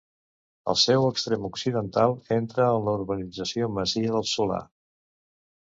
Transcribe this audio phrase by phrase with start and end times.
[0.71, 4.59] El seu extrem occidental entra en la Urbanització Masia del Solà.